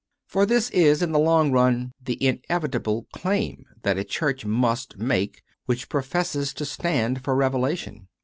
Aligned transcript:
For 0.25 0.47
this 0.47 0.71
is, 0.71 1.03
in 1.03 1.11
the 1.11 1.19
long 1.19 1.51
run, 1.51 1.91
the 2.03 2.17
inevitable 2.25 3.05
claim 3.13 3.67
that 3.83 3.99
a 3.99 4.03
Church 4.03 4.43
must 4.43 4.97
make 4.97 5.43
which 5.67 5.89
professes 5.89 6.55
to 6.55 6.65
stand 6.65 7.23
for 7.23 7.35
Revelation. 7.35 8.07